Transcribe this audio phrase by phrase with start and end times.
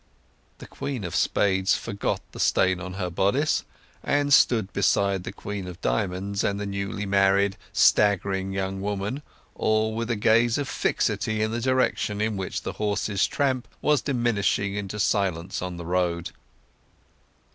[0.57, 3.63] The Queen of Spades forgot the stain on her bodice,
[4.01, 10.09] and stood beside the Queen of Diamonds and the new married, staggering young woman—all with
[10.09, 14.97] a gaze of fixity in the direction in which the horse's tramp was diminishing into
[14.99, 16.31] silence on the road.